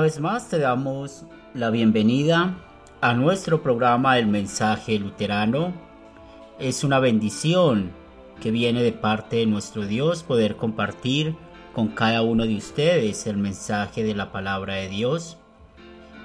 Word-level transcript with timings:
Una 0.00 0.06
vez 0.06 0.18
más 0.18 0.48
te 0.48 0.58
damos 0.58 1.26
la 1.52 1.68
bienvenida 1.68 2.56
a 3.02 3.12
nuestro 3.12 3.62
programa 3.62 4.18
El 4.18 4.28
Mensaje 4.28 4.98
Luterano. 4.98 5.74
Es 6.58 6.84
una 6.84 7.00
bendición 7.00 7.90
que 8.40 8.50
viene 8.50 8.82
de 8.82 8.92
parte 8.92 9.36
de 9.36 9.46
nuestro 9.46 9.84
Dios 9.84 10.22
poder 10.22 10.56
compartir 10.56 11.36
con 11.74 11.88
cada 11.88 12.22
uno 12.22 12.46
de 12.46 12.56
ustedes 12.56 13.26
el 13.26 13.36
mensaje 13.36 14.02
de 14.02 14.14
la 14.14 14.32
palabra 14.32 14.76
de 14.76 14.88
Dios. 14.88 15.36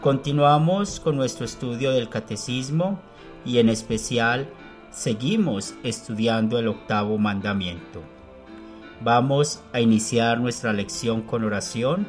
Continuamos 0.00 0.98
con 1.00 1.16
nuestro 1.16 1.44
estudio 1.44 1.90
del 1.92 2.08
catecismo 2.08 2.98
y 3.44 3.58
en 3.58 3.68
especial 3.68 4.48
seguimos 4.90 5.74
estudiando 5.82 6.58
el 6.58 6.68
octavo 6.68 7.18
mandamiento. 7.18 8.00
Vamos 9.00 9.62
a 9.72 9.80
iniciar 9.80 10.40
nuestra 10.40 10.72
lección 10.72 11.22
con 11.22 11.44
oración. 11.44 12.06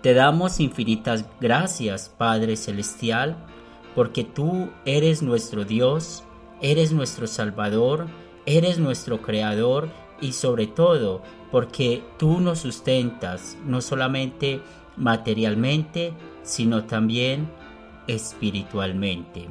Te 0.00 0.14
damos 0.14 0.60
infinitas 0.60 1.26
gracias, 1.40 2.14
Padre 2.16 2.56
Celestial, 2.56 3.36
porque 3.94 4.22
tú 4.22 4.70
eres 4.84 5.22
nuestro 5.22 5.64
Dios, 5.64 6.22
eres 6.62 6.92
nuestro 6.92 7.26
Salvador, 7.26 8.06
eres 8.46 8.78
nuestro 8.78 9.22
Creador 9.22 9.88
y 10.20 10.32
sobre 10.32 10.66
todo 10.66 11.22
porque 11.50 12.02
tú 12.18 12.40
nos 12.40 12.60
sustentas 12.60 13.56
no 13.64 13.80
solamente 13.80 14.60
materialmente, 14.96 16.12
sino 16.42 16.84
también 16.84 17.50
espiritualmente. 18.06 19.48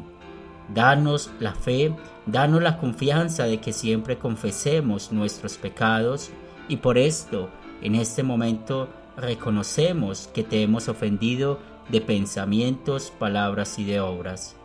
Danos 0.73 1.31
la 1.39 1.55
fe, 1.55 1.93
danos 2.25 2.61
la 2.61 2.77
confianza 2.77 3.45
de 3.45 3.59
que 3.59 3.73
siempre 3.73 4.17
confesemos 4.17 5.11
nuestros 5.11 5.57
pecados 5.57 6.29
y 6.67 6.77
por 6.77 6.97
esto 6.97 7.49
en 7.81 7.95
este 7.95 8.21
momento 8.21 8.89
reconocemos 9.17 10.29
que 10.33 10.43
te 10.43 10.61
hemos 10.61 10.87
ofendido 10.87 11.59
de 11.89 12.01
pensamientos, 12.01 13.11
palabras 13.17 13.79
y 13.79 13.83
de 13.83 13.99
obras. 13.99 14.55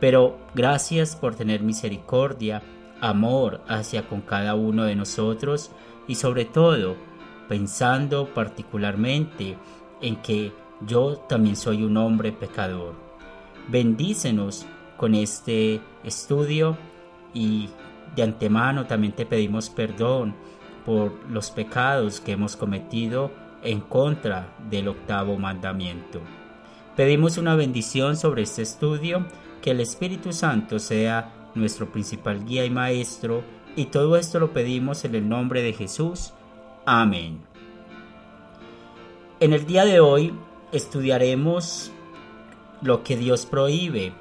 Pero 0.00 0.38
gracias 0.54 1.14
por 1.14 1.34
tener 1.34 1.62
misericordia, 1.62 2.62
amor 3.04 3.60
hacia 3.68 4.08
con 4.08 4.22
cada 4.22 4.54
uno 4.54 4.84
de 4.84 4.96
nosotros 4.96 5.70
y 6.08 6.14
sobre 6.14 6.46
todo 6.46 6.96
pensando 7.48 8.32
particularmente 8.32 9.58
en 10.00 10.16
que 10.16 10.52
yo 10.86 11.16
también 11.28 11.56
soy 11.56 11.82
un 11.82 11.96
hombre 11.96 12.32
pecador. 12.32 12.94
Bendícenos 13.68 14.66
con 14.96 15.14
este 15.14 15.80
estudio 16.02 16.76
y 17.34 17.68
de 18.16 18.22
antemano 18.22 18.86
también 18.86 19.12
te 19.12 19.26
pedimos 19.26 19.68
perdón 19.68 20.34
por 20.86 21.12
los 21.30 21.50
pecados 21.50 22.20
que 22.20 22.32
hemos 22.32 22.56
cometido 22.56 23.30
en 23.62 23.80
contra 23.80 24.54
del 24.70 24.88
octavo 24.88 25.36
mandamiento. 25.38 26.20
Pedimos 26.96 27.38
una 27.38 27.54
bendición 27.54 28.16
sobre 28.16 28.42
este 28.42 28.62
estudio, 28.62 29.26
que 29.60 29.72
el 29.72 29.80
Espíritu 29.80 30.32
Santo 30.32 30.78
sea 30.78 31.43
nuestro 31.54 31.90
principal 31.90 32.44
guía 32.44 32.64
y 32.64 32.70
maestro, 32.70 33.42
y 33.76 33.86
todo 33.86 34.16
esto 34.16 34.38
lo 34.40 34.52
pedimos 34.52 35.04
en 35.04 35.14
el 35.14 35.28
nombre 35.28 35.62
de 35.62 35.72
Jesús. 35.72 36.32
Amén. 36.86 37.40
En 39.40 39.52
el 39.52 39.66
día 39.66 39.84
de 39.84 40.00
hoy 40.00 40.32
estudiaremos 40.72 41.90
lo 42.82 43.02
que 43.02 43.16
Dios 43.16 43.46
prohíbe 43.46 44.12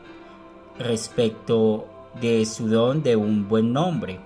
respecto 0.80 1.88
de 2.20 2.46
su 2.46 2.68
don 2.68 3.04
de 3.04 3.16
un 3.16 3.48
buen 3.48 3.74
nombre. 3.74 4.20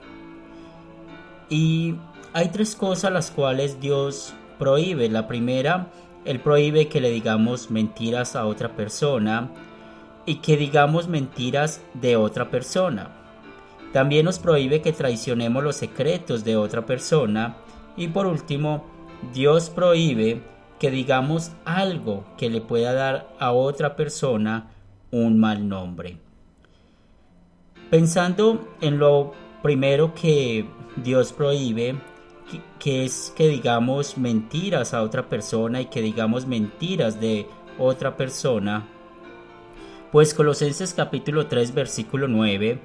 Y 1.50 1.95
hay 2.33 2.50
tres 2.50 2.75
cosas 2.75 3.12
las 3.12 3.31
cuales 3.31 3.80
Dios 3.80 4.33
prohíbe. 4.59 5.09
La 5.09 5.27
primera, 5.27 5.92
Él 6.25 6.39
prohíbe 6.39 6.88
que 6.88 7.01
le 7.01 7.09
digamos 7.09 7.71
mentiras 7.71 8.36
a 8.36 8.45
otra 8.45 8.75
persona 8.75 9.50
y 10.27 10.35
que 10.35 10.57
digamos 10.57 11.07
mentiras 11.07 11.81
de 11.95 12.18
otra 12.18 12.51
persona. 12.51 13.09
También 13.94 14.25
nos 14.25 14.38
prohíbe 14.38 14.81
que 14.81 14.94
traicionemos 14.94 15.63
los 15.63 15.77
secretos 15.77 16.44
de 16.44 16.57
otra 16.57 16.85
persona. 16.85 17.57
Y 17.95 18.09
por 18.09 18.27
último, 18.27 18.85
Dios 19.33 19.71
prohíbe 19.71 20.44
que 20.79 20.91
digamos 20.91 21.53
algo 21.65 22.25
que 22.38 22.50
le 22.50 22.62
pueda 22.62 22.94
dar 22.94 23.33
a 23.39 23.53
otra 23.53 23.95
persona 23.95 24.69
un 25.12 25.39
mal 25.39 25.68
nombre. 25.68 26.18
Pensando 27.89 28.75
en 28.81 29.00
lo 29.00 29.33
primero 29.63 30.13
que 30.13 30.65
Dios 30.97 31.31
prohíbe, 31.31 31.95
que, 32.80 33.06
es 33.06 33.33
que 33.35 33.47
digamos 33.47 34.18
mentiras 34.18 34.94
a 34.94 35.03
otra 35.03 35.30
persona 35.30 35.81
y 35.81 35.85
que 35.85 36.01
digamos 36.01 36.45
mentiras 36.45 37.19
de 37.19 37.47
otra 37.80 38.18
persona, 38.18 38.88
pues 40.12 40.33
Colosenses 40.33 40.94
capítulo 40.94 41.48
3 41.48 41.74
versículo 41.74 42.27
9 42.27 42.80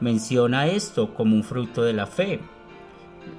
menciona 0.00 0.66
esto 0.66 1.14
como 1.14 1.36
un 1.36 1.44
fruto 1.44 1.82
de 1.82 1.92
la 1.92 2.06
fe. 2.06 2.40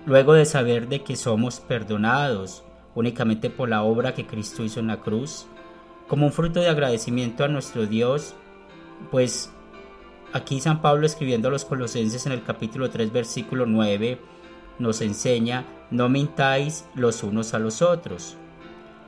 Luego 0.06 0.34
de 0.34 0.46
saber 0.46 0.88
de 0.88 1.04
que 1.04 1.16
somos 1.16 1.60
perdonados 1.60 2.64
únicamente 2.96 3.50
por 3.50 3.70
la 3.70 3.84
obra 3.84 4.14
que 4.14 4.26
Cristo 4.26 4.64
hizo 4.64 4.80
en 4.80 4.88
la 4.88 5.02
cruz, 5.02 5.48
como 6.08 6.26
un 6.26 6.32
fruto 6.32 6.62
de 6.62 6.70
agradecimiento 6.70 7.44
a 7.44 7.50
nuestro 7.50 7.86
Dios, 7.88 8.36
pues 9.12 9.52
aquí 10.32 10.62
San 10.62 10.82
Pablo 10.82 11.06
escribiendo 11.06 11.50
a 11.50 11.52
los 11.52 11.66
colosenses 11.66 12.26
en 12.26 12.32
el 12.32 12.44
capítulo 12.44 12.90
3 12.90 13.12
versículo 13.12 13.66
9 13.66 14.20
nos 14.80 15.02
enseña, 15.02 15.66
no 15.92 16.10
mintáis 16.10 16.86
los 16.96 17.24
unos 17.24 17.54
a 17.54 17.60
los 17.60 17.82
otros. 17.82 18.38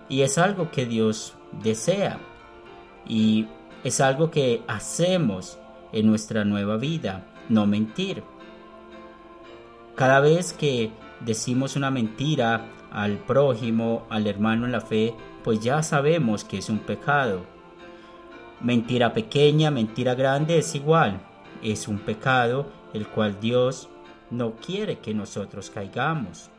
Y 0.10 0.22
es 0.22 0.38
algo 0.38 0.72
que 0.72 0.86
Dios 0.86 1.36
desea 1.64 2.20
y 3.08 3.48
es 3.88 4.02
algo 4.02 4.30
que 4.30 4.64
hacemos 4.68 5.58
en 5.94 6.08
nuestra 6.08 6.44
nueva 6.44 6.76
vida, 6.76 7.26
no 7.48 7.66
mentir. 7.66 8.22
Cada 9.96 10.20
vez 10.20 10.52
que 10.52 10.92
decimos 11.22 11.78
una 11.78 11.90
mentira 11.90 12.66
al 12.92 13.18
prójimo, 13.20 14.06
al 14.10 14.28
hermano 14.28 14.66
en 14.66 14.74
la 14.74 14.82
fe, 14.82 15.16
pues 15.42 15.62
ya 15.62 15.82
sabemos 15.84 16.44
que 16.44 16.58
es 16.58 16.70
un 16.70 16.80
pecado. 16.80 17.46
Mentira 18.60 19.14
pequeña, 19.14 19.72
mentira 19.72 20.16
grande 20.16 20.58
es 20.58 20.76
igual, 20.76 21.22
es 21.64 21.88
un 21.88 22.00
pecado 22.00 22.66
el 22.94 23.08
cual 23.08 23.40
Dios 23.40 23.88
no 24.30 24.56
quiere 24.56 25.00
que 25.00 25.14
nosotros 25.14 25.70
caigamos. 25.70 26.50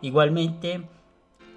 Igualmente, 0.00 0.80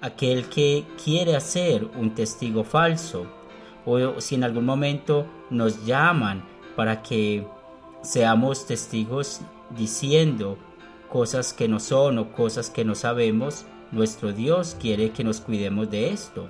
aquel 0.02 0.50
que 0.50 0.84
quiere 1.02 1.34
hacer 1.34 1.86
un 1.96 2.14
testigo 2.14 2.62
falso, 2.62 3.43
o 3.86 4.20
si 4.20 4.34
en 4.34 4.44
algún 4.44 4.64
momento 4.64 5.26
nos 5.50 5.84
llaman 5.84 6.44
para 6.76 7.02
que 7.02 7.46
seamos 8.02 8.66
testigos 8.66 9.40
diciendo 9.70 10.58
cosas 11.08 11.52
que 11.52 11.68
no 11.68 11.80
son 11.80 12.18
o 12.18 12.32
cosas 12.32 12.70
que 12.70 12.84
no 12.84 12.94
sabemos, 12.94 13.66
nuestro 13.92 14.32
Dios 14.32 14.76
quiere 14.80 15.10
que 15.10 15.24
nos 15.24 15.40
cuidemos 15.40 15.90
de 15.90 16.10
esto. 16.10 16.48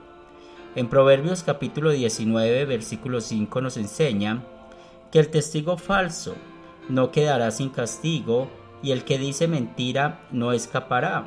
En 0.74 0.88
Proverbios 0.88 1.42
capítulo 1.42 1.90
19, 1.90 2.64
versículo 2.64 3.20
5 3.20 3.60
nos 3.60 3.76
enseña 3.76 4.42
que 5.12 5.20
el 5.20 5.30
testigo 5.30 5.76
falso 5.76 6.34
no 6.88 7.12
quedará 7.12 7.50
sin 7.50 7.68
castigo 7.68 8.48
y 8.82 8.90
el 8.90 9.04
que 9.04 9.18
dice 9.18 9.46
mentira 9.46 10.26
no 10.32 10.52
escapará. 10.52 11.24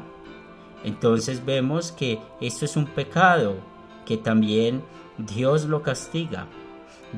Entonces 0.84 1.46
vemos 1.46 1.92
que 1.92 2.20
esto 2.42 2.66
es 2.66 2.76
un 2.76 2.86
pecado 2.88 3.56
que 4.08 4.18
también 4.18 4.82
Dios 5.18 5.66
lo 5.66 5.84
castiga. 5.84 6.48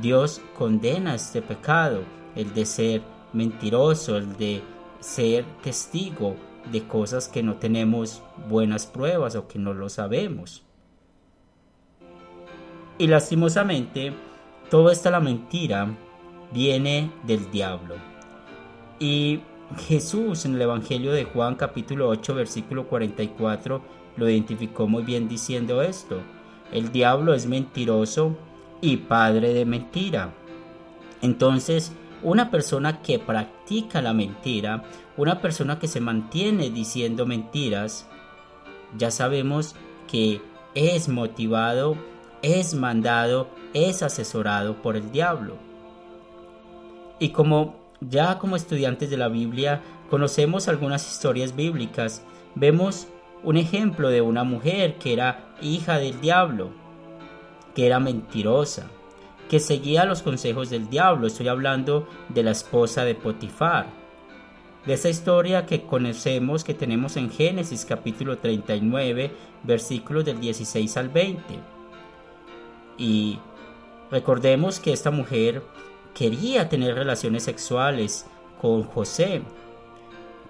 Dios 0.02 0.42
condena 0.58 1.14
este 1.14 1.44
pecado, 1.44 2.02
el 2.36 2.52
de 2.56 2.66
ser 2.66 3.04
mentiroso, 3.32 4.18
el 4.18 4.36
de 4.38 4.64
ser 5.00 5.46
testigo 5.62 6.36
de 6.72 6.88
cosas 6.88 7.28
que 7.28 7.44
no 7.44 7.58
tenemos 7.58 8.24
buenas 8.50 8.88
pruebas 8.88 9.36
o 9.36 9.48
que 9.48 9.60
no 9.60 9.76
lo 9.76 9.88
sabemos. 9.90 10.64
Y 12.98 13.06
lastimosamente, 13.06 14.12
toda 14.72 14.92
esta 14.92 15.12
la 15.12 15.19
mentira 15.19 15.96
viene 16.52 17.12
del 17.24 17.52
diablo. 17.52 17.96
Y 19.00 19.42
Jesús 19.88 20.44
en 20.46 20.56
el 20.56 20.64
Evangelio 20.64 21.12
de 21.12 21.26
Juan 21.26 21.54
capítulo 21.54 22.10
8 22.10 22.34
versículo 22.34 22.88
44 22.88 23.81
lo 24.18 24.28
identificó 24.28 24.88
muy 24.88 25.04
bien 25.04 25.30
diciendo 25.30 25.84
esto. 25.84 26.22
El 26.71 26.92
diablo 26.92 27.33
es 27.33 27.47
mentiroso 27.47 28.38
y 28.81 28.97
padre 28.97 29.54
de 29.54 29.66
mentira. 29.66 30.33
Entonces, 31.21 31.92
una 32.21 32.52
persona 32.52 33.02
que 33.02 33.19
practica 33.19 34.02
la 34.02 34.14
mentira, 34.14 34.83
una 35.18 35.42
persona 35.42 35.80
que 35.80 35.88
se 35.88 36.02
mantiene 36.02 36.69
diciendo 36.69 37.26
mentiras, 37.26 38.07
ya 38.97 39.11
sabemos 39.11 39.76
que 40.09 40.42
es 40.76 41.09
motivado, 41.09 41.95
es 42.42 42.73
mandado, 42.73 43.49
es 43.73 44.04
asesorado 44.04 44.81
por 44.81 44.95
el 44.95 45.11
diablo. 45.11 45.57
Y 47.19 47.30
como 47.30 47.76
ya 48.02 48.38
como 48.38 48.56
estudiantes 48.56 49.09
de 49.09 49.18
la 49.18 49.28
Biblia 49.28 49.81
conocemos 50.09 50.68
algunas 50.68 51.09
historias 51.11 51.56
bíblicas, 51.56 52.23
vemos 52.56 53.07
un 53.44 53.58
ejemplo 53.58 54.10
de 54.10 54.22
una 54.22 54.44
mujer 54.44 54.98
que 54.98 55.14
era 55.14 55.56
hija 55.62 55.98
del 55.98 56.19
diablo, 56.19 56.72
que 57.74 57.86
era 57.86 58.00
mentirosa, 58.00 58.88
que 59.50 59.60
seguía 59.60 60.06
los 60.06 60.22
consejos 60.22 60.69
del 60.69 60.90
diablo. 60.90 61.28
Estoy 61.28 61.48
hablando 61.48 62.08
de 62.30 62.44
la 62.44 62.52
esposa 62.52 63.06
de 63.06 63.16
Potifar. 63.16 63.88
De 64.86 64.94
esa 64.94 65.10
historia 65.10 65.66
que 65.66 65.84
conocemos, 65.84 66.64
que 66.64 66.74
tenemos 66.74 67.18
en 67.18 67.30
Génesis 67.30 67.86
capítulo 67.86 68.38
39, 68.38 69.31
versículos 69.64 70.26
del 70.26 70.40
16 70.40 70.98
al 70.98 71.10
20. 71.10 71.44
Y 72.98 73.40
recordemos 74.12 74.80
que 74.80 74.94
esta 74.94 75.12
mujer 75.12 75.64
quería 76.14 76.69
tener 76.69 76.96
relaciones 76.96 77.44
sexuales 77.44 78.26
con 78.62 78.84
José, 78.84 79.42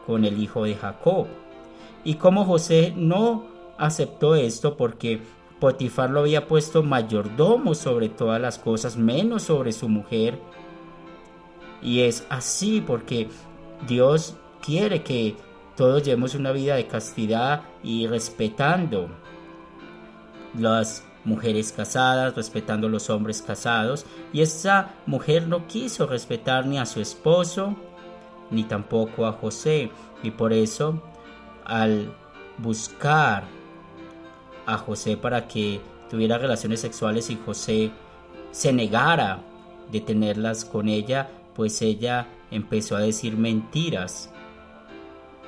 con 0.05 0.25
el 0.25 0.41
hijo 0.41 0.63
de 0.63 0.75
Jacob. 0.75 1.27
Y 2.03 2.15
como 2.15 2.45
José 2.45 2.93
no 2.95 3.45
aceptó 3.77 4.35
esto 4.35 4.77
porque 4.77 5.21
Potifar 5.59 6.09
lo 6.09 6.21
había 6.21 6.47
puesto 6.47 6.83
mayordomo 6.83 7.75
sobre 7.75 8.07
todas 8.07 8.39
las 8.39 8.57
cosas, 8.57 8.95
menos 8.95 9.43
sobre 9.43 9.73
su 9.73 9.89
mujer. 9.89 10.39
Y 11.81 12.01
es 12.01 12.25
así 12.29 12.81
porque 12.81 13.27
Dios 13.85 14.35
quiere 14.61 15.03
que 15.03 15.35
todos 15.75 16.03
llevemos 16.03 16.35
una 16.35 16.53
vida 16.53 16.75
de 16.75 16.87
castidad 16.87 17.63
y 17.83 18.07
respetando 18.07 19.09
las 20.57 21.03
mujeres 21.25 21.73
casadas, 21.73 22.35
respetando 22.35 22.87
los 22.87 23.09
hombres 23.09 23.41
casados. 23.41 24.05
Y 24.31 24.41
esa 24.41 24.93
mujer 25.05 25.47
no 25.47 25.67
quiso 25.67 26.07
respetar 26.07 26.65
ni 26.67 26.77
a 26.77 26.85
su 26.85 27.01
esposo, 27.01 27.75
ni 28.49 28.63
tampoco 28.63 29.25
a 29.25 29.33
José. 29.33 29.91
Y 30.23 30.31
por 30.31 30.53
eso, 30.53 31.01
al 31.69 32.11
buscar 32.57 33.43
a 34.65 34.77
José 34.77 35.17
para 35.17 35.47
que 35.47 35.79
tuviera 36.09 36.37
relaciones 36.37 36.81
sexuales 36.81 37.29
y 37.29 37.37
José 37.45 37.91
se 38.51 38.73
negara 38.73 39.41
de 39.91 40.01
tenerlas 40.01 40.65
con 40.65 40.89
ella, 40.89 41.29
pues 41.55 41.81
ella 41.81 42.27
empezó 42.51 42.95
a 42.95 43.01
decir 43.01 43.37
mentiras. 43.37 44.31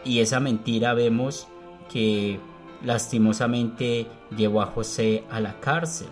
Y 0.05 0.19
esa 0.19 0.39
mentira 0.39 0.93
vemos 0.93 1.47
que 1.91 2.39
lastimosamente 2.83 4.07
llevó 4.35 4.61
a 4.61 4.67
José 4.67 5.23
a 5.29 5.39
la 5.39 5.59
cárcel. 5.59 6.09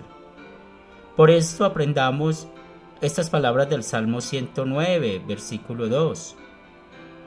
Por 1.16 1.30
esto 1.30 1.66
aprendamos 1.66 2.48
estas 3.02 3.30
palabras 3.30 3.70
del 3.70 3.84
Salmo 3.84 4.22
109, 4.22 5.22
versículo 5.28 5.88
2. 5.88 6.36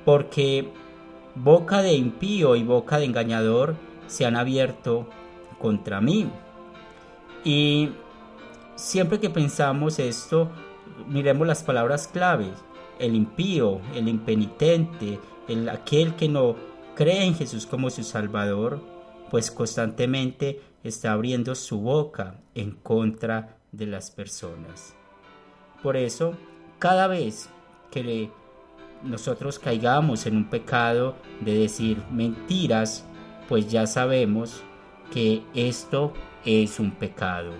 Porque 0.05 0.69
boca 1.35 1.83
de 1.83 1.95
impío 1.95 2.57
y 2.57 2.63
boca 2.63 2.99
de 2.99 3.07
engañador 3.07 3.77
se 4.07 4.27
han 4.27 4.37
abierto 4.37 5.09
contra 5.59 6.01
mí. 6.01 6.31
Y 7.45 7.91
siempre 8.77 9.21
que 9.21 9.31
pensamos 9.31 9.99
esto, 9.99 10.51
miremos 11.09 11.47
las 11.47 11.63
palabras 11.63 12.09
claves. 12.09 12.53
El 12.99 13.15
impío, 13.15 13.81
el 13.95 14.09
impenitente, 14.09 15.19
el, 15.49 15.69
aquel 15.69 16.15
que 16.15 16.29
no 16.29 16.57
cree 16.95 17.25
en 17.25 17.35
Jesús 17.35 17.67
como 17.67 17.91
su 17.91 18.05
Salvador, 18.05 18.81
pues 19.31 19.51
constantemente 19.51 20.61
está 20.85 21.13
abriendo 21.13 21.55
su 21.55 21.81
boca 21.81 22.41
en 22.55 22.73
contra 22.73 23.57
de 23.73 23.87
las 23.87 24.11
personas. 24.11 24.95
Por 25.83 25.97
eso, 25.97 26.35
cada 26.79 27.07
vez 27.07 27.49
que 27.91 28.31
nosotros 29.05 29.59
caigamos 29.59 30.27
en 30.27 30.37
un 30.37 30.45
pecado 30.45 31.17
de 31.41 31.59
decir 31.59 32.03
mentiras, 32.11 33.05
pues 33.49 33.71
ya 33.71 33.87
sabemos 33.87 34.63
que 35.13 35.43
esto 35.55 36.13
es 36.45 36.81
un 36.81 36.93
pecado. 36.93 37.53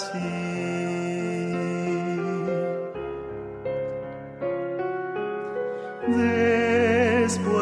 Cerca 0.00 0.12
sí. 0.12 0.50
Después 6.08 7.59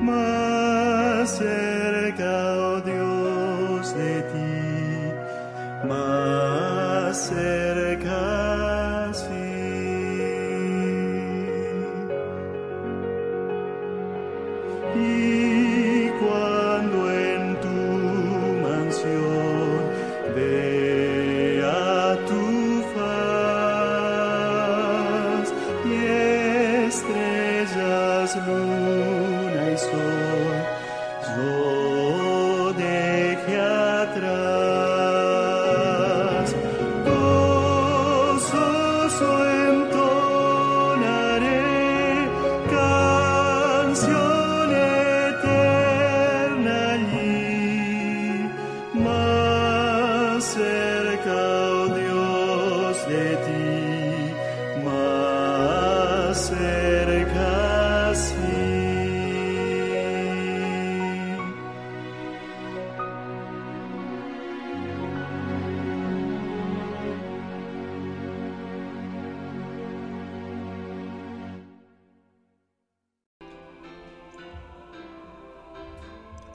más 0.00 1.38
cerca, 1.38 2.56
oh 2.56 2.80
Dios, 2.80 3.96
de 3.96 4.22
ti, 4.22 5.88
más 5.88 7.16
cerca, 7.28 7.53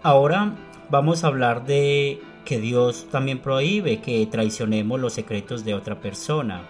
Ahora 0.09 0.55
vamos 0.89 1.23
a 1.23 1.27
hablar 1.27 1.67
de 1.67 2.19
que 2.43 2.59
Dios 2.59 3.05
también 3.11 3.43
prohíbe 3.43 4.01
que 4.01 4.25
traicionemos 4.25 4.99
los 4.99 5.13
secretos 5.13 5.63
de 5.63 5.75
otra 5.75 6.01
persona. 6.01 6.63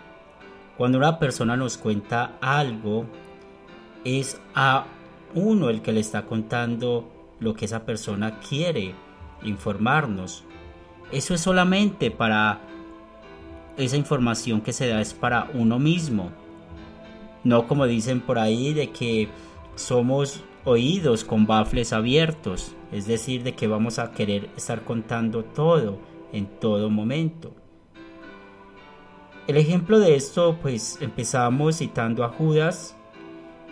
Cuando 0.77 0.97
una 0.97 1.19
persona 1.19 1.55
nos 1.55 1.77
cuenta 1.77 2.33
algo, 2.41 3.05
es 4.03 4.41
a 4.55 4.87
uno 5.35 5.69
el 5.69 5.81
que 5.81 5.93
le 5.93 6.01
está 6.01 6.25
contando 6.25 7.09
lo 7.39 7.53
que 7.53 7.63
esa 7.63 7.85
persona 7.85 8.39
quiere 8.41 8.93
informarnos. 9.43 10.43
Eso 11.09 11.33
es 11.33 11.39
solamente 11.39 12.11
para 12.11 12.59
esa 13.77 13.95
información 13.95 14.59
que 14.59 14.73
se 14.73 14.89
da 14.89 14.99
es 14.99 15.13
para 15.13 15.49
uno 15.53 15.79
mismo. 15.79 16.29
No 17.45 17.69
como 17.69 17.85
dicen 17.85 18.19
por 18.19 18.37
ahí 18.37 18.73
de 18.73 18.89
que 18.89 19.29
somos 19.75 20.43
oídos 20.65 21.23
con 21.23 21.47
bafles 21.47 21.93
abiertos, 21.93 22.75
es 22.91 23.07
decir, 23.07 23.43
de 23.43 23.53
que 23.53 23.67
vamos 23.67 23.99
a 23.99 24.11
querer 24.11 24.49
estar 24.57 24.83
contando 24.83 25.43
todo 25.43 25.99
en 26.31 26.45
todo 26.59 26.89
momento. 26.89 27.53
El 29.47 29.57
ejemplo 29.57 29.99
de 29.99 30.15
esto, 30.15 30.57
pues 30.61 30.99
empezamos 31.01 31.77
citando 31.77 32.23
a 32.23 32.29
Judas 32.29 32.95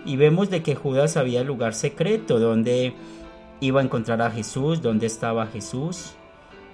y 0.05 0.15
vemos 0.15 0.49
de 0.49 0.63
que 0.63 0.75
Judas 0.75 1.13
sabía 1.13 1.41
el 1.41 1.47
lugar 1.47 1.73
secreto 1.73 2.39
donde 2.39 2.93
iba 3.59 3.81
a 3.81 3.83
encontrar 3.83 4.21
a 4.21 4.31
Jesús, 4.31 4.81
donde 4.81 5.05
estaba 5.05 5.47
Jesús. 5.47 6.15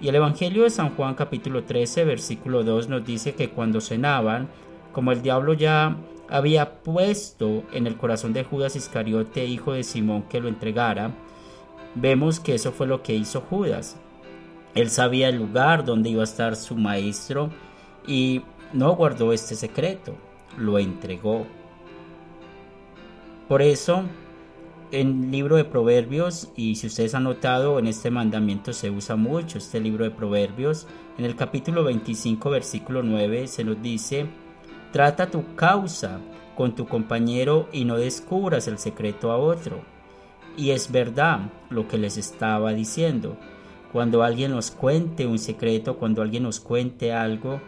Y 0.00 0.08
el 0.08 0.14
Evangelio 0.14 0.62
de 0.62 0.70
San 0.70 0.94
Juan 0.94 1.14
capítulo 1.14 1.64
13, 1.64 2.04
versículo 2.04 2.64
2 2.64 2.88
nos 2.88 3.04
dice 3.04 3.34
que 3.34 3.50
cuando 3.50 3.80
cenaban, 3.80 4.48
como 4.92 5.12
el 5.12 5.22
diablo 5.22 5.52
ya 5.54 5.96
había 6.28 6.82
puesto 6.82 7.64
en 7.72 7.86
el 7.86 7.96
corazón 7.96 8.32
de 8.32 8.44
Judas 8.44 8.76
Iscariote, 8.76 9.44
hijo 9.44 9.72
de 9.72 9.82
Simón, 9.82 10.24
que 10.24 10.40
lo 10.40 10.48
entregara, 10.48 11.12
vemos 11.94 12.40
que 12.40 12.54
eso 12.54 12.72
fue 12.72 12.86
lo 12.86 13.02
que 13.02 13.14
hizo 13.14 13.40
Judas. 13.42 13.96
Él 14.74 14.90
sabía 14.90 15.28
el 15.28 15.36
lugar 15.36 15.84
donde 15.84 16.10
iba 16.10 16.22
a 16.22 16.24
estar 16.24 16.56
su 16.56 16.76
maestro 16.76 17.50
y 18.06 18.42
no 18.72 18.94
guardó 18.96 19.32
este 19.32 19.54
secreto, 19.54 20.16
lo 20.58 20.78
entregó. 20.78 21.46
Por 23.48 23.62
eso, 23.62 24.04
en 24.90 25.24
el 25.24 25.30
libro 25.30 25.56
de 25.56 25.64
Proverbios, 25.64 26.50
y 26.56 26.76
si 26.76 26.86
ustedes 26.86 27.14
han 27.14 27.24
notado, 27.24 27.78
en 27.78 27.86
este 27.86 28.10
mandamiento 28.10 28.72
se 28.72 28.90
usa 28.90 29.16
mucho 29.16 29.58
este 29.58 29.80
libro 29.80 30.04
de 30.04 30.10
Proverbios, 30.10 30.86
en 31.18 31.24
el 31.24 31.36
capítulo 31.36 31.84
25, 31.84 32.50
versículo 32.50 33.02
9, 33.02 33.46
se 33.46 33.62
nos 33.62 33.80
dice, 33.80 34.26
Trata 34.94 35.28
tu 35.28 35.56
causa 35.56 36.20
con 36.56 36.76
tu 36.76 36.86
compañero 36.86 37.68
y 37.72 37.84
no 37.84 37.96
descubras 37.96 38.68
el 38.68 38.78
secreto 38.78 39.32
a 39.32 39.38
otro. 39.38 39.82
Y 40.56 40.70
es 40.70 40.92
verdad 40.92 41.50
lo 41.68 41.88
que 41.88 41.98
les 41.98 42.16
estaba 42.16 42.72
diciendo. 42.72 43.36
Cuando 43.92 44.22
alguien 44.22 44.52
nos 44.52 44.70
cuente 44.70 45.26
un 45.26 45.40
secreto, 45.40 45.96
cuando 45.96 46.22
alguien 46.22 46.44
nos 46.44 46.60
cuente 46.60 47.12
algo, 47.12 47.60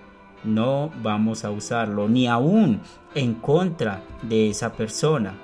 no 0.45 0.93
vamos 1.03 1.45
a 1.45 1.51
usarlo, 1.51 2.09
ni 2.09 2.29
aún 2.29 2.81
en 3.17 3.35
contra 3.35 4.05
de 4.23 4.51
esa 4.51 4.75
persona. 4.75 5.35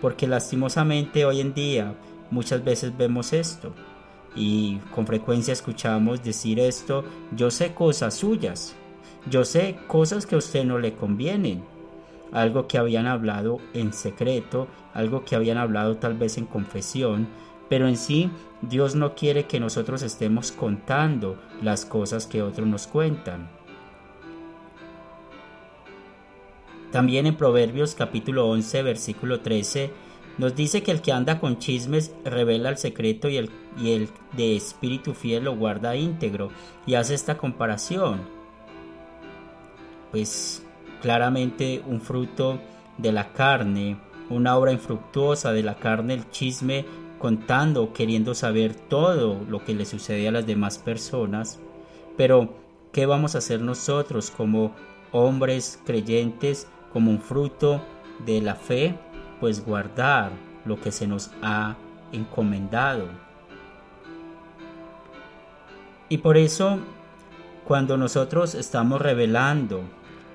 Porque 0.00 0.26
lastimosamente 0.26 1.24
hoy 1.24 1.40
en 1.40 1.54
día 1.54 1.94
muchas 2.32 2.64
veces 2.64 2.96
vemos 2.98 3.32
esto 3.32 3.72
y 4.34 4.78
con 4.92 5.06
frecuencia 5.06 5.52
escuchamos 5.52 6.20
decir 6.20 6.58
esto, 6.58 7.04
yo 7.30 7.52
sé 7.52 7.74
cosas 7.74 8.14
suyas, 8.14 8.74
yo 9.28 9.44
sé 9.44 9.78
cosas 9.86 10.26
que 10.26 10.34
a 10.34 10.38
usted 10.38 10.64
no 10.64 10.78
le 10.78 10.94
convienen, 10.94 11.62
algo 12.32 12.66
que 12.66 12.78
habían 12.78 13.06
hablado 13.06 13.58
en 13.74 13.92
secreto, 13.92 14.68
algo 14.94 15.24
que 15.24 15.36
habían 15.36 15.58
hablado 15.58 15.96
tal 15.96 16.14
vez 16.14 16.38
en 16.38 16.46
confesión, 16.46 17.28
pero 17.68 17.88
en 17.88 17.96
sí 17.96 18.30
Dios 18.62 18.94
no 18.94 19.14
quiere 19.14 19.44
que 19.44 19.60
nosotros 19.60 20.02
estemos 20.02 20.52
contando 20.52 21.38
las 21.62 21.84
cosas 21.84 22.26
que 22.26 22.42
otros 22.42 22.66
nos 22.66 22.86
cuentan. 22.86 23.50
También 26.90 27.26
en 27.26 27.36
Proverbios 27.36 27.94
capítulo 27.94 28.48
11 28.48 28.82
versículo 28.82 29.40
13 29.40 29.92
nos 30.38 30.54
dice 30.54 30.82
que 30.82 30.90
el 30.90 31.02
que 31.02 31.12
anda 31.12 31.40
con 31.40 31.58
chismes 31.58 32.14
revela 32.24 32.70
el 32.70 32.78
secreto 32.78 33.28
y 33.28 33.36
el, 33.36 33.50
y 33.78 33.92
el 33.92 34.08
de 34.36 34.56
espíritu 34.56 35.12
fiel 35.12 35.44
lo 35.44 35.56
guarda 35.56 35.96
íntegro 35.96 36.50
y 36.86 36.94
hace 36.94 37.14
esta 37.14 37.36
comparación. 37.36 38.37
Pues 40.10 40.64
claramente 41.00 41.82
un 41.86 42.00
fruto 42.00 42.60
de 42.96 43.12
la 43.12 43.32
carne, 43.32 43.98
una 44.30 44.56
obra 44.56 44.72
infructuosa 44.72 45.52
de 45.52 45.62
la 45.62 45.76
carne, 45.76 46.14
el 46.14 46.30
chisme 46.30 46.84
contando, 47.18 47.92
queriendo 47.92 48.34
saber 48.34 48.74
todo 48.74 49.44
lo 49.48 49.64
que 49.64 49.74
le 49.74 49.84
sucede 49.84 50.28
a 50.28 50.32
las 50.32 50.46
demás 50.46 50.78
personas. 50.78 51.58
Pero, 52.16 52.54
¿qué 52.92 53.06
vamos 53.06 53.34
a 53.34 53.38
hacer 53.38 53.60
nosotros 53.60 54.30
como 54.30 54.74
hombres 55.12 55.80
creyentes, 55.84 56.68
como 56.92 57.10
un 57.10 57.20
fruto 57.20 57.82
de 58.24 58.40
la 58.40 58.54
fe? 58.54 58.94
Pues 59.40 59.64
guardar 59.64 60.32
lo 60.64 60.80
que 60.80 60.92
se 60.92 61.06
nos 61.06 61.30
ha 61.42 61.76
encomendado. 62.12 63.06
Y 66.08 66.18
por 66.18 66.36
eso, 66.36 66.78
cuando 67.64 67.96
nosotros 67.96 68.54
estamos 68.54 69.00
revelando 69.00 69.82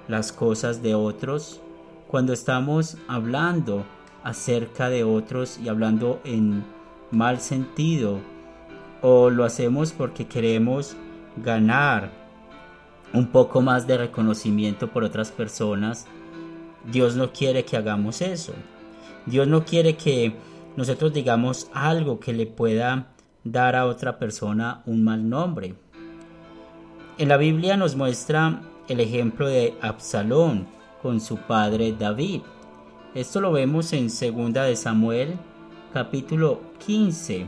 las 0.07 0.31
cosas 0.31 0.81
de 0.81 0.95
otros, 0.95 1.61
cuando 2.07 2.33
estamos 2.33 2.97
hablando 3.07 3.85
acerca 4.23 4.89
de 4.89 5.03
otros 5.03 5.59
y 5.63 5.69
hablando 5.69 6.21
en 6.23 6.63
mal 7.11 7.39
sentido 7.39 8.19
o 9.01 9.29
lo 9.29 9.43
hacemos 9.43 9.91
porque 9.91 10.27
queremos 10.27 10.95
ganar 11.37 12.11
un 13.13 13.27
poco 13.27 13.61
más 13.61 13.85
de 13.85 13.97
reconocimiento 13.97 14.89
por 14.91 15.03
otras 15.03 15.31
personas, 15.31 16.07
Dios 16.91 17.15
no 17.15 17.31
quiere 17.31 17.63
que 17.65 17.77
hagamos 17.77 18.21
eso. 18.21 18.53
Dios 19.25 19.47
no 19.47 19.63
quiere 19.65 19.95
que 19.95 20.35
nosotros 20.75 21.13
digamos 21.13 21.69
algo 21.73 22.19
que 22.19 22.33
le 22.33 22.47
pueda 22.47 23.07
dar 23.43 23.75
a 23.75 23.85
otra 23.85 24.17
persona 24.17 24.81
un 24.85 25.03
mal 25.03 25.29
nombre. 25.29 25.75
En 27.17 27.29
la 27.29 27.37
Biblia 27.37 27.77
nos 27.77 27.95
muestra 27.95 28.61
el 28.87 28.99
ejemplo 28.99 29.47
de 29.47 29.75
Absalón 29.81 30.67
con 31.01 31.21
su 31.21 31.37
padre 31.37 31.95
David. 31.97 32.41
Esto 33.15 33.41
lo 33.41 33.51
vemos 33.51 33.93
en 33.93 34.07
2 34.07 34.53
de 34.53 34.75
Samuel 34.75 35.37
capítulo 35.93 36.61
15 36.85 37.47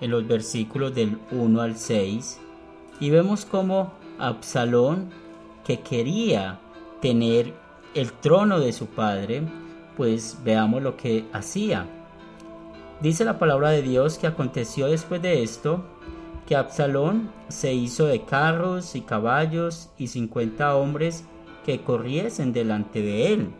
en 0.00 0.10
los 0.10 0.26
versículos 0.26 0.94
del 0.94 1.18
1 1.30 1.60
al 1.60 1.76
6 1.76 2.40
y 3.00 3.10
vemos 3.10 3.44
como 3.44 3.92
Absalón 4.18 5.10
que 5.64 5.80
quería 5.80 6.58
tener 7.00 7.52
el 7.94 8.12
trono 8.12 8.58
de 8.58 8.72
su 8.72 8.86
padre, 8.86 9.42
pues 9.96 10.38
veamos 10.44 10.82
lo 10.82 10.96
que 10.96 11.26
hacía. 11.32 11.86
Dice 13.00 13.24
la 13.24 13.38
palabra 13.38 13.70
de 13.70 13.82
Dios 13.82 14.18
que 14.18 14.26
aconteció 14.26 14.86
después 14.86 15.22
de 15.22 15.42
esto 15.42 15.84
que 16.48 16.56
Absalón 16.56 17.30
se 17.48 17.74
hizo 17.74 18.06
de 18.06 18.22
carros 18.22 18.96
y 18.96 19.02
caballos 19.02 19.90
y 19.98 20.06
cincuenta 20.06 20.76
hombres 20.76 21.26
que 21.66 21.82
corriesen 21.82 22.54
delante 22.54 23.02
de 23.02 23.34
él. 23.34 23.50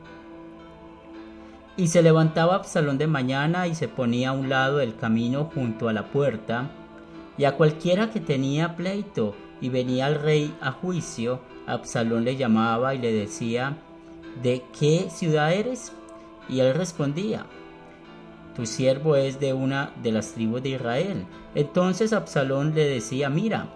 Y 1.76 1.88
se 1.88 2.00
levantaba 2.00 2.54
Absalón 2.54 2.96
de 2.96 3.06
mañana 3.06 3.66
y 3.66 3.74
se 3.74 3.88
ponía 3.88 4.30
a 4.30 4.32
un 4.32 4.48
lado 4.48 4.78
del 4.78 4.96
camino 4.96 5.50
junto 5.54 5.90
a 5.90 5.92
la 5.92 6.06
puerta, 6.06 6.70
y 7.36 7.44
a 7.44 7.56
cualquiera 7.56 8.08
que 8.08 8.20
tenía 8.20 8.74
pleito 8.74 9.34
y 9.60 9.68
venía 9.68 10.06
al 10.06 10.14
rey 10.14 10.56
a 10.62 10.72
juicio, 10.72 11.40
Absalón 11.66 12.24
le 12.24 12.36
llamaba 12.36 12.94
y 12.94 12.98
le 12.98 13.12
decía, 13.12 13.76
¿de 14.42 14.64
qué 14.80 15.10
ciudad 15.10 15.52
eres? 15.52 15.92
Y 16.48 16.60
él 16.60 16.72
respondía, 16.72 17.44
tu 18.58 18.66
siervo 18.66 19.14
es 19.14 19.38
de 19.38 19.52
una 19.52 19.92
de 20.02 20.10
las 20.10 20.32
tribus 20.32 20.64
de 20.64 20.70
Israel. 20.70 21.24
Entonces 21.54 22.12
Absalón 22.12 22.74
le 22.74 22.88
decía, 22.88 23.30
mira, 23.30 23.68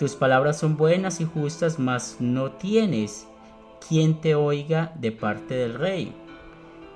tus 0.00 0.16
palabras 0.16 0.58
son 0.58 0.76
buenas 0.76 1.20
y 1.20 1.24
justas, 1.24 1.78
mas 1.78 2.16
no 2.18 2.50
tienes 2.50 3.28
quien 3.88 4.20
te 4.20 4.34
oiga 4.34 4.92
de 4.96 5.12
parte 5.12 5.54
del 5.54 5.74
rey. 5.74 6.12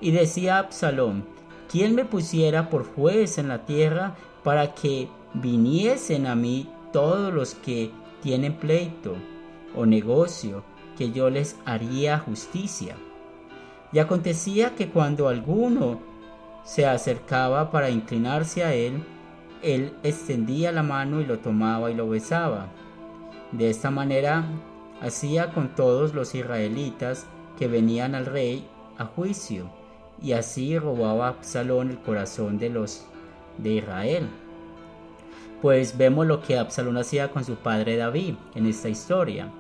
Y 0.01 0.11
decía 0.11 0.59
Absalón, 0.59 1.25
¿quién 1.71 1.95
me 1.95 2.05
pusiera 2.05 2.69
por 2.69 2.85
juez 2.85 3.39
en 3.39 3.47
la 3.47 3.65
tierra 3.65 4.17
para 4.43 4.75
que 4.75 5.09
viniesen 5.35 6.27
a 6.27 6.35
mí 6.35 6.69
todos 6.93 7.33
los 7.33 7.55
que 7.55 7.93
tienen 8.25 8.55
pleito 8.55 9.15
o 9.77 9.87
negocio, 9.87 10.65
que 10.99 11.13
yo 11.13 11.31
les 11.31 11.55
haría 11.65 12.19
justicia? 12.19 12.97
Y 13.93 14.01
acontecía 14.01 14.75
que 14.75 14.89
cuando 14.89 15.29
alguno 15.29 16.10
se 16.71 16.87
acercaba 16.87 17.73
para 17.73 17.91
inclinarse 17.91 18.63
a 18.63 18.73
él, 18.73 19.03
él 19.61 19.93
extendía 20.05 20.71
la 20.71 20.85
mano 20.85 21.21
y 21.21 21.27
lo 21.27 21.41
tomaba 21.41 21.91
y 21.91 21.95
lo 21.95 22.09
besaba. 22.09 22.69
De 23.51 23.69
esta 23.71 23.91
manera 23.91 24.45
hacía 25.01 25.53
con 25.53 25.75
todos 25.75 26.15
los 26.15 26.33
israelitas 26.37 27.27
que 27.59 27.67
venían 27.67 28.15
al 28.15 28.27
rey 28.27 28.69
a 28.99 29.05
juicio, 29.05 29.69
y 30.23 30.31
así 30.31 30.79
robaba 30.79 31.27
a 31.27 31.31
Absalón 31.31 31.91
el 31.91 31.99
corazón 31.99 32.57
de 32.59 32.71
los 32.71 33.05
de 33.59 33.71
Israel. 33.71 34.29
Pues 35.61 35.99
vemos 35.99 36.25
lo 36.29 36.41
que 36.41 36.57
Absalón 36.57 36.99
hacía 36.99 37.33
con 37.33 37.45
su 37.45 37.57
padre 37.57 37.97
David 37.97 38.37
en 38.55 38.67
esta 38.67 38.89
historia, 38.89 39.51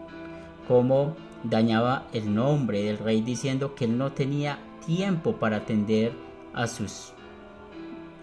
cómo 0.68 1.16
dañaba 1.42 2.06
el 2.12 2.32
nombre 2.32 2.84
del 2.84 2.98
rey 2.98 3.20
diciendo 3.20 3.74
que 3.74 3.86
él 3.86 3.98
no 3.98 4.12
tenía 4.12 4.60
tiempo 4.86 5.34
para 5.34 5.56
atender 5.56 6.29
a 6.54 6.66
sus, 6.66 7.12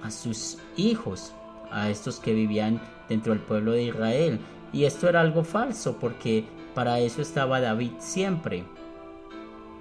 a 0.03 0.11
sus 0.11 0.59
hijos, 0.75 1.33
a 1.71 1.89
estos 1.89 2.19
que 2.19 2.33
vivían 2.33 2.81
dentro 3.09 3.33
del 3.33 3.41
pueblo 3.41 3.73
de 3.73 3.83
Israel. 3.83 4.39
Y 4.73 4.85
esto 4.85 5.07
era 5.07 5.21
algo 5.21 5.43
falso 5.43 5.97
porque 5.99 6.45
para 6.73 6.99
eso 6.99 7.21
estaba 7.21 7.59
David 7.59 7.91
siempre. 7.99 8.63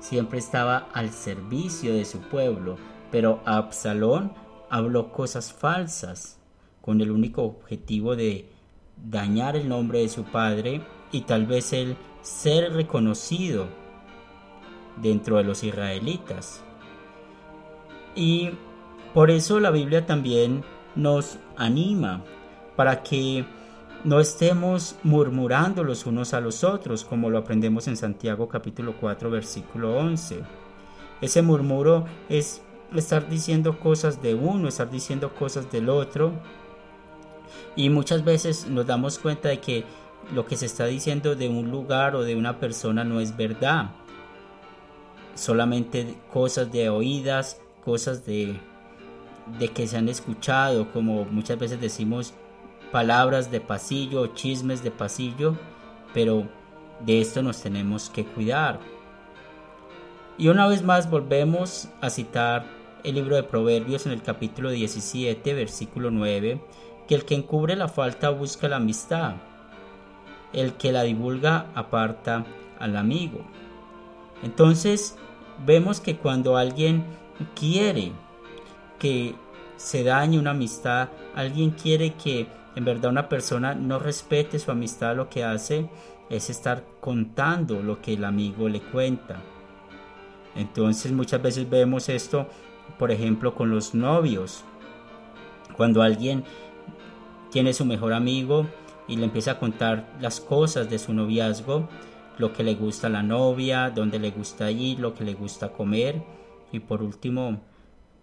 Siempre 0.01 0.39
estaba 0.39 0.89
al 0.93 1.11
servicio 1.11 1.95
de 1.95 2.05
su 2.05 2.21
pueblo. 2.21 2.77
Pero 3.11 3.41
Absalón 3.45 4.33
habló 4.71 5.13
cosas 5.13 5.53
falsas 5.53 6.39
con 6.81 7.01
el 7.01 7.11
único 7.11 7.43
objetivo 7.43 8.17
de 8.17 8.49
dañar 8.97 9.57
el 9.57 9.69
nombre 9.69 10.01
de 10.01 10.09
su 10.09 10.25
padre 10.25 10.81
y 11.13 11.23
tal 11.23 11.47
vez 11.47 11.73
el 11.73 11.97
ser 12.23 12.73
reconocido 12.73 13.67
dentro 14.97 15.37
de 15.37 15.45
los 15.45 15.63
israelitas. 15.63 16.63
Y 18.17 18.51
por 19.15 19.31
eso 19.31 19.61
la 19.61 19.71
Biblia 19.71 20.07
también 20.07 20.65
nos 20.97 21.39
anima 21.57 22.25
para 22.75 23.03
que 23.03 23.45
no 24.05 24.21
estemos 24.21 24.97
murmurando 25.03 25.85
los 25.85 26.07
unos 26.07 26.35
a 26.35 26.41
los 26.41 26.65
otros, 26.65 27.05
como 27.05 27.29
lo 27.31 27.39
aprendemos 27.39 27.89
en 27.89 27.97
Santiago 27.97 28.49
capítulo 28.49 28.95
4 28.99 29.31
versículo 29.31 29.97
11. 29.97 30.43
Ese 31.21 31.43
murmuro 31.43 32.07
es 32.29 32.63
estar 32.95 33.29
diciendo 33.29 33.79
cosas 33.79 34.23
de 34.23 34.35
uno, 34.35 34.69
estar 34.69 34.91
diciendo 34.91 35.35
cosas 35.35 35.71
del 35.71 35.89
otro. 35.89 36.33
Y 37.75 37.91
muchas 37.91 38.25
veces 38.25 38.67
nos 38.69 38.87
damos 38.87 39.19
cuenta 39.19 39.49
de 39.49 39.61
que 39.61 39.85
lo 40.33 40.47
que 40.47 40.57
se 40.57 40.67
está 40.67 40.87
diciendo 40.87 41.37
de 41.37 41.49
un 41.49 41.71
lugar 41.71 42.17
o 42.17 42.23
de 42.23 42.37
una 42.37 42.59
persona 42.59 43.05
no 43.05 43.21
es 43.21 43.37
verdad. 43.37 43.91
Solamente 45.35 46.17
cosas 46.33 46.73
de 46.73 46.89
oídas, 46.89 47.61
cosas 47.87 48.27
de, 48.27 48.59
de 49.61 49.69
que 49.69 49.87
se 49.87 49.97
han 49.97 50.09
escuchado, 50.09 50.93
como 50.93 51.25
muchas 51.25 51.57
veces 51.57 51.81
decimos 51.81 52.35
palabras 52.91 53.53
de 53.53 53.61
pasillo, 53.61 54.27
chismes 54.35 54.83
de 54.83 54.91
pasillo, 54.91 55.57
pero 56.13 56.49
de 57.01 57.21
esto 57.21 57.43
nos 57.43 57.63
tenemos 57.63 58.11
que 58.11 58.25
cuidar. 58.25 58.81
Y 60.37 60.49
una 60.49 60.67
vez 60.67 60.83
más 60.83 61.09
volvemos 61.09 61.89
a 62.01 62.11
citar 62.11 62.67
el 63.05 63.15
libro 63.15 63.37
de 63.37 63.45
Proverbios 63.45 64.05
en 64.07 64.13
el 64.13 64.23
capítulo 64.23 64.71
17, 64.71 65.55
versículo 65.55 66.11
9, 66.11 66.61
que 67.07 67.15
el 67.15 67.25
que 67.25 67.37
encubre 67.37 67.77
la 67.77 67.87
falta 67.87 68.31
busca 68.31 68.69
la 68.69 68.77
amistad, 68.77 69.37
el 70.53 70.73
que 70.73 70.91
la 70.91 71.05
divulga 71.05 71.67
aparta 71.77 72.45
al 72.81 72.97
amigo. 72.97 73.47
Entonces 74.43 75.17
vemos 75.65 76.01
que 76.01 76.17
cuando 76.17 76.57
alguien 76.57 77.05
quiere 77.55 78.13
que 78.99 79.35
se 79.77 80.05
dañe 80.05 80.39
una 80.39 80.51
amistad, 80.51 81.09
alguien 81.35 81.71
quiere 81.71 82.15
que 82.15 82.47
en 82.75 82.85
verdad 82.85 83.11
una 83.11 83.29
persona 83.29 83.75
no 83.75 83.99
respete 83.99 84.59
su 84.59 84.71
amistad, 84.71 85.17
lo 85.17 85.29
que 85.29 85.45
hace 85.45 85.89
es 86.29 86.51
estar 86.51 86.85
contando 87.01 87.83
lo 87.83 88.01
que 88.01 88.15
el 88.15 88.25
amigo 88.25 88.69
le 88.69 88.81
cuenta. 88.81 89.41
Entonces 90.55 91.13
muchas 91.13 91.43
veces 91.43 91.69
vemos 91.69 92.09
esto, 92.09 92.47
por 92.99 93.11
ejemplo, 93.11 93.55
con 93.55 93.71
los 93.71 93.95
novios. 93.95 94.65
Cuando 95.77 96.03
alguien 96.03 96.45
tiene 97.51 97.73
su 97.73 97.85
mejor 97.85 98.13
amigo 98.13 98.67
y 99.07 99.17
le 99.17 99.25
empieza 99.25 99.53
a 99.53 99.59
contar 99.59 100.09
las 100.21 100.41
cosas 100.41 100.89
de 100.91 100.99
su 100.99 101.13
noviazgo, 101.13 101.89
lo 102.39 102.53
que 102.53 102.63
le 102.63 102.75
gusta 102.75 103.07
a 103.07 103.11
la 103.11 103.23
novia, 103.23 103.91
dónde 103.91 104.19
le 104.19 104.31
gusta 104.31 104.71
ir, 104.71 104.99
lo 104.99 105.15
que 105.15 105.25
le 105.25 105.35
gusta 105.35 105.69
comer, 105.69 106.23
y 106.73 106.81
por 106.81 107.03
último, 107.03 107.61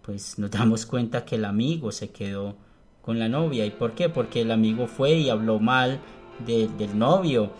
pues 0.02 0.38
nos 0.38 0.50
damos 0.50 0.86
cuenta 0.86 1.24
que 1.24 1.36
el 1.36 1.44
amigo 1.44 1.92
se 1.92 2.10
quedó 2.10 2.56
con 3.02 3.18
la 3.18 3.28
novia. 3.28 3.66
¿Y 3.66 3.70
por 3.70 3.92
qué? 3.92 4.08
Porque 4.08 4.42
el 4.42 4.50
amigo 4.50 4.86
fue 4.86 5.12
y 5.14 5.30
habló 5.30 5.58
mal 5.58 6.00
del 6.44 6.98
novio, 6.98 7.52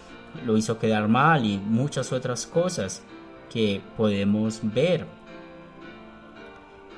lo 0.45 0.57
hizo 0.57 0.79
quedar 0.79 1.09
mal 1.09 1.47
y 1.47 1.59
muchas 1.59 2.13
otras 2.13 2.47
cosas 2.47 3.03
que 3.51 3.81
podemos 3.97 4.61
ver. 4.75 5.07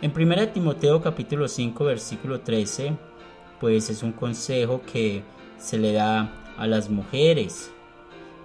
En 0.03 0.13
1 0.15 0.49
Timoteo 0.49 1.01
capítulo 1.03 1.49
5 1.49 1.85
versículo 1.85 2.41
13, 2.41 2.97
pues 3.61 3.91
es 3.91 4.03
un 4.03 4.13
consejo 4.13 4.83
que 4.91 5.23
se 5.59 5.79
le 5.79 5.93
da 5.93 6.33
a 6.57 6.67
las 6.67 6.91
mujeres 6.91 7.73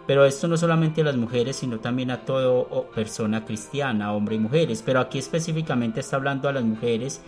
pero 0.07 0.25
esto 0.25 0.47
no 0.47 0.57
solamente 0.57 1.01
a 1.01 1.05
las 1.05 1.15
mujeres, 1.15 1.57
sino 1.57 1.79
también 1.79 2.11
a 2.11 2.25
toda 2.25 2.65
persona 2.93 3.45
cristiana, 3.45 4.13
hombre 4.13 4.35
y 4.35 4.39
mujeres. 4.39 4.81
Pero 4.85 4.99
aquí 4.99 5.19
específicamente 5.19 5.99
está 5.99 6.15
hablando 6.15 6.49
a 6.49 6.53
las 6.53 6.63
mujeres 6.63 7.21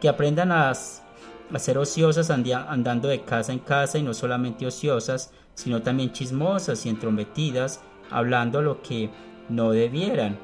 que 0.00 0.08
aprendan 0.08 0.52
a, 0.52 0.72
ser 0.74 1.78
ociosas 1.78 2.30
andando 2.30 3.08
de 3.08 3.22
casa 3.22 3.52
en 3.52 3.58
casa 3.58 3.98
y 3.98 4.02
no 4.02 4.14
solamente 4.14 4.66
ociosas, 4.66 5.32
sino 5.54 5.82
también 5.82 6.12
chismosas 6.12 6.86
y 6.86 6.88
entrometidas, 6.88 7.80
hablando 8.10 8.62
lo 8.62 8.80
que 8.80 9.10
no 9.48 9.72
debieran. 9.72 10.38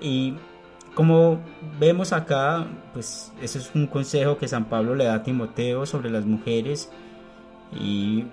Y 0.00 0.34
Como 0.94 1.38
vemos 1.78 2.14
acá, 2.14 2.66
pues 2.94 3.30
ese 3.42 3.58
es 3.58 3.70
un 3.74 3.86
consejo 3.86 4.38
que 4.38 4.48
San 4.48 4.64
Pablo 4.64 4.94
le 4.94 5.04
da 5.04 5.16
a 5.16 5.22
Timoteo 5.22 5.84
sobre 5.84 6.08
las 6.08 6.24
mujeres. 6.24 6.90
Y, 7.78 8.24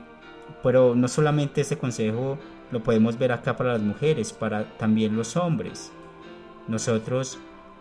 pero 0.64 0.96
no 0.96 1.10
solamente 1.10 1.60
ese 1.62 1.78
consejo 1.78 2.38
lo 2.74 2.84
podemos 2.84 3.18
ver 3.18 3.32
acá 3.32 3.56
para 3.56 3.74
las 3.74 3.82
mujeres, 3.82 4.34
para 4.34 4.66
también 4.78 5.16
los 5.16 5.38
hombres. 5.38 5.92
Nosotros 6.68 7.40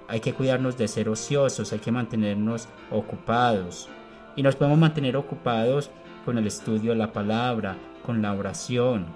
hay 0.09 0.21
que 0.21 0.35
cuidarnos 0.35 0.77
de 0.77 0.87
ser 0.87 1.09
ociosos, 1.09 1.73
hay 1.73 1.79
que 1.79 1.91
mantenernos 1.91 2.69
ocupados. 2.91 3.89
Y 4.37 4.43
nos 4.43 4.55
podemos 4.55 4.79
mantener 4.79 5.17
ocupados 5.17 5.91
con 6.25 6.39
el 6.39 6.47
estudio 6.47 6.93
de 6.93 6.99
la 6.99 7.13
palabra, 7.13 7.77
con 8.05 8.23
la 8.23 8.35
oración. 8.35 9.07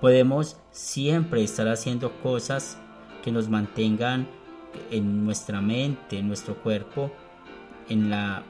Podemos 0.00 0.58
siempre 0.70 1.42
estar 1.42 1.68
haciendo 1.68 2.12
cosas 2.22 2.78
que 3.22 3.32
nos 3.32 3.48
mantengan 3.48 4.28
en 4.90 5.24
nuestra 5.24 5.60
mente, 5.60 6.18
en 6.18 6.28
nuestro 6.28 6.54
cuerpo, 6.56 7.10
en 7.88 8.10
la 8.10 8.42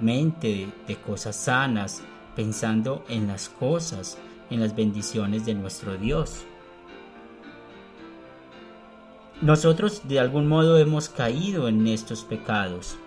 mente 0.00 0.68
de, 0.86 0.96
cosas 0.96 1.36
sanas, 1.36 2.02
pensando 2.36 3.04
en 3.08 3.26
las 3.26 3.48
cosas, 3.48 4.18
en 4.50 4.60
las 4.60 4.74
bendiciones 4.74 5.46
de 5.46 5.54
nuestro 5.54 5.96
Dios. 5.96 6.44
Nosotros 9.40 10.02
de 10.04 10.20
algún 10.20 10.46
modo 10.46 10.78
hemos 10.78 11.08
caído 11.08 11.68
en 11.68 11.86
estos 11.86 12.24
pecados, 12.24 12.98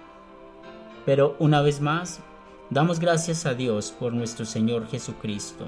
pero 1.06 1.36
una 1.40 1.62
vez 1.62 1.80
más, 1.82 2.22
damos 2.70 3.00
gracias 3.00 3.46
a 3.46 3.54
Dios 3.54 3.92
por 3.92 4.14
nuestro 4.14 4.46
Señor 4.46 4.88
Jesucristo, 4.88 5.68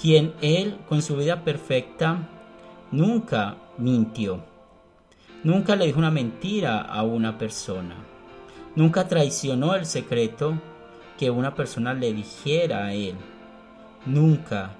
quien 0.00 0.34
Él 0.42 0.78
con 0.88 1.00
su 1.00 1.16
vida 1.16 1.44
perfecta 1.44 2.28
nunca 2.90 3.56
mintió 3.78 4.50
Nunca 5.42 5.74
le 5.74 5.86
dijo 5.86 5.98
una 5.98 6.10
mentira 6.10 6.82
a 6.82 7.02
una 7.02 7.38
persona. 7.38 7.96
Nunca 8.76 9.08
traicionó 9.08 9.74
el 9.74 9.86
secreto 9.86 10.60
que 11.18 11.30
una 11.30 11.54
persona 11.54 11.94
le 11.94 12.12
dijera 12.12 12.84
a 12.84 12.92
él. 12.92 13.14
Nunca 14.04 14.72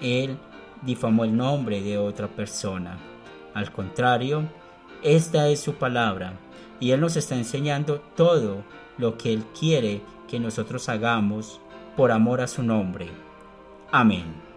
él 0.00 0.36
difamó 0.82 1.24
el 1.24 1.36
nombre 1.36 1.82
de 1.82 1.98
otra 1.98 2.28
persona. 2.28 2.98
Al 3.54 3.72
contrario, 3.72 4.44
esta 5.02 5.48
es 5.48 5.60
su 5.60 5.74
palabra 5.74 6.34
y 6.78 6.92
él 6.92 7.00
nos 7.00 7.16
está 7.16 7.36
enseñando 7.36 8.00
todo 8.16 8.64
lo 8.98 9.16
que 9.16 9.32
él 9.32 9.44
quiere 9.58 10.00
que 10.28 10.40
nosotros 10.40 10.88
hagamos 10.88 11.60
por 11.96 12.12
amor 12.12 12.40
a 12.40 12.46
su 12.46 12.62
nombre. 12.62 13.08
Amén. 13.90 14.49